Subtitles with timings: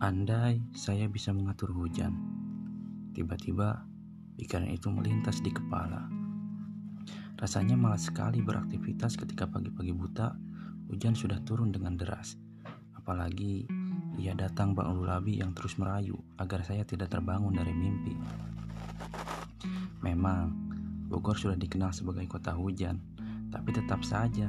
[0.00, 2.16] Andai saya bisa mengatur hujan,
[3.12, 3.84] tiba-tiba
[4.40, 6.08] pikiran itu melintas di kepala.
[7.36, 10.32] Rasanya malas sekali beraktivitas ketika pagi-pagi buta,
[10.88, 12.40] hujan sudah turun dengan deras.
[12.96, 13.68] Apalagi
[14.16, 18.16] ia datang Bang Lulabi yang terus merayu agar saya tidak terbangun dari mimpi.
[20.00, 20.48] Memang,
[21.12, 23.04] Bogor sudah dikenal sebagai kota hujan,
[23.52, 24.48] tapi tetap saja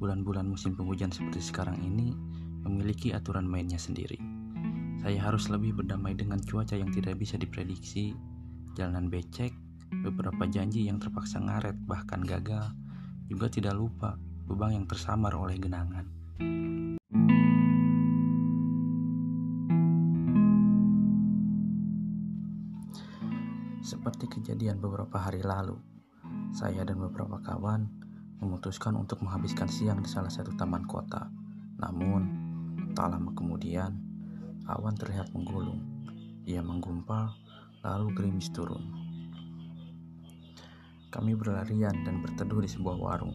[0.00, 2.16] bulan-bulan musim penghujan seperti sekarang ini
[2.64, 4.35] memiliki aturan mainnya sendiri.
[5.06, 8.10] Saya harus lebih berdamai dengan cuaca yang tidak bisa diprediksi,
[8.74, 9.54] jalanan becek,
[10.02, 12.74] beberapa janji yang terpaksa ngaret bahkan gagal,
[13.30, 14.18] juga tidak lupa
[14.50, 16.10] lubang yang tersamar oleh genangan.
[23.86, 25.78] Seperti kejadian beberapa hari lalu,
[26.50, 27.86] saya dan beberapa kawan
[28.42, 31.30] memutuskan untuk menghabiskan siang di salah satu taman kota.
[31.78, 32.22] Namun,
[32.98, 34.05] tak lama kemudian,
[34.66, 35.82] awan terlihat menggulung.
[36.46, 37.34] Ia menggumpal,
[37.82, 38.82] lalu gerimis turun.
[41.10, 43.34] Kami berlarian dan berteduh di sebuah warung.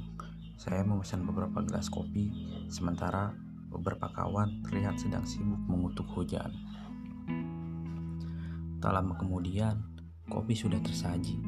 [0.59, 2.29] Saya memesan beberapa gelas kopi,
[2.69, 3.33] sementara
[3.71, 6.51] beberapa kawan terlihat sedang sibuk mengutuk hujan.
[8.77, 9.81] Tak lama kemudian,
[10.29, 11.41] kopi sudah tersaji.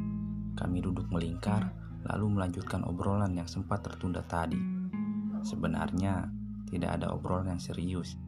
[0.58, 4.60] Kami duduk melingkar lalu melanjutkan obrolan yang sempat tertunda tadi.
[5.44, 6.28] Sebenarnya,
[6.68, 8.20] tidak ada obrolan yang serius,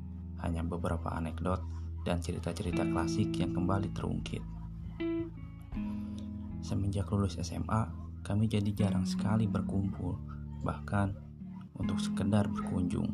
[0.44, 1.62] hanya beberapa anekdot
[2.06, 4.44] dan cerita-cerita klasik yang kembali terungkit.
[6.66, 7.90] Semenjak lulus SMA,
[8.26, 10.18] kami jadi jarang sekali berkumpul,
[10.66, 11.14] bahkan
[11.78, 13.10] untuk sekedar berkunjung.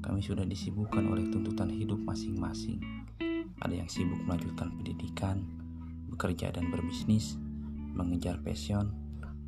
[0.00, 2.78] Kami sudah disibukkan oleh tuntutan hidup masing-masing.
[3.60, 5.44] Ada yang sibuk melanjutkan pendidikan,
[6.08, 7.36] bekerja dan berbisnis,
[7.92, 8.94] mengejar passion,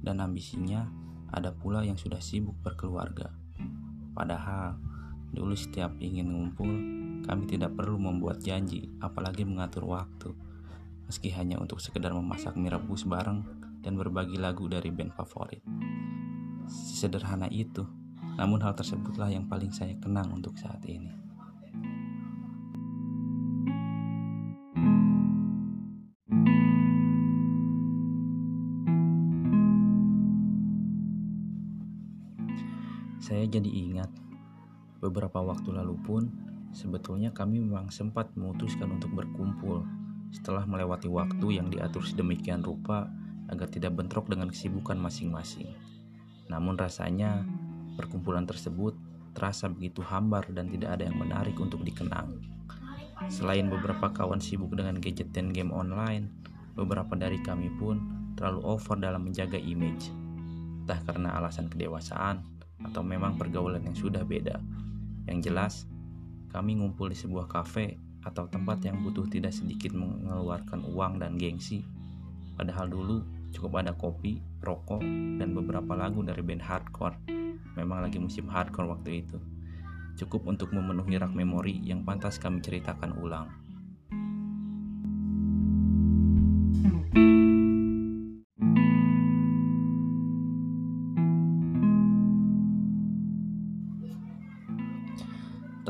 [0.03, 0.91] dan ambisinya,
[1.33, 3.33] ada pula yang sudah sibuk berkeluarga.
[4.13, 4.77] Padahal,
[5.33, 6.69] dulu setiap ingin ngumpul,
[7.25, 10.36] kami tidak perlu membuat janji, apalagi mengatur waktu.
[11.08, 13.42] Meski hanya untuk sekedar memasak mie rebus bareng
[13.80, 15.64] dan berbagi lagu dari band favorit.
[16.68, 17.83] Sederhana itu,
[18.36, 21.11] namun hal tersebutlah yang paling saya kenang untuk saat ini.
[33.23, 34.21] Saya jadi ingat
[35.02, 36.23] beberapa waktu lalu pun
[36.70, 39.83] sebetulnya kami memang sempat memutuskan untuk berkumpul
[40.33, 43.11] setelah melewati waktu yang diatur sedemikian rupa
[43.51, 45.74] agar tidak bentrok dengan kesibukan masing-masing.
[46.48, 47.45] Namun rasanya
[47.98, 48.96] perkumpulan tersebut
[49.36, 52.40] terasa begitu hambar dan tidak ada yang menarik untuk dikenang.
[53.29, 56.33] Selain beberapa kawan sibuk dengan gadget dan game online,
[56.73, 58.01] beberapa dari kami pun
[58.34, 60.08] terlalu over dalam menjaga image.
[60.83, 62.42] Entah karena alasan kedewasaan
[62.83, 64.58] atau memang pergaulan yang sudah beda.
[65.27, 65.74] Yang jelas,
[66.50, 71.83] kami ngumpul di sebuah kafe atau tempat yang butuh tidak sedikit mengeluarkan uang dan gengsi.
[72.55, 75.02] Padahal dulu cukup ada kopi, rokok,
[75.40, 77.16] dan beberapa lagu dari band hardcore.
[77.74, 79.38] Memang lagi musim hardcore waktu itu.
[80.20, 83.48] Cukup untuk memenuhi rak memori yang pantas kami ceritakan ulang.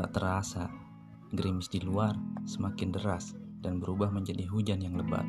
[0.03, 0.67] Tak terasa,
[1.31, 2.11] gerimis di luar
[2.43, 5.23] semakin deras dan berubah menjadi hujan yang lebat.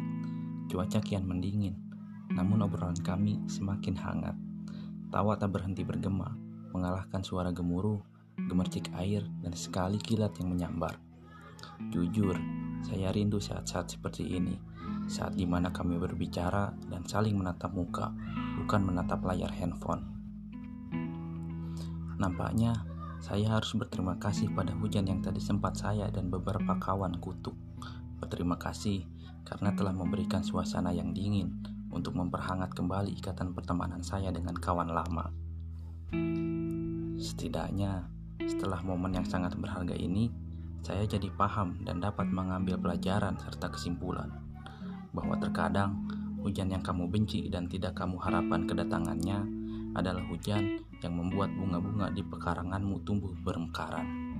[0.67, 1.79] Cuaca kian mendingin,
[2.35, 4.35] namun obrolan kami semakin hangat.
[5.15, 6.35] Tawa tak berhenti bergema,
[6.75, 8.03] mengalahkan suara gemuruh,
[8.51, 10.99] gemercik air, dan sekali kilat yang menyambar.
[11.95, 12.35] Jujur,
[12.83, 14.59] saya rindu saat-saat seperti ini,
[15.07, 18.11] saat di mana kami berbicara dan saling menatap muka,
[18.59, 20.03] bukan menatap layar handphone.
[22.19, 22.94] Nampaknya
[23.25, 27.57] saya harus berterima kasih pada hujan yang tadi sempat saya dan beberapa kawan kutuk.
[28.21, 29.01] Berterima kasih
[29.49, 31.57] karena telah memberikan suasana yang dingin
[31.89, 35.33] untuk memperhangat kembali ikatan pertemanan saya dengan kawan lama.
[37.17, 38.05] Setidaknya,
[38.45, 40.29] setelah momen yang sangat berharga ini,
[40.85, 44.29] saya jadi paham dan dapat mengambil pelajaran serta kesimpulan
[45.17, 45.97] bahwa terkadang
[46.45, 49.64] hujan yang kamu benci dan tidak kamu harapkan kedatangannya
[49.95, 54.34] adalah hujan yang membuat bunga-bunga di pekaranganmu tumbuh bermekaran.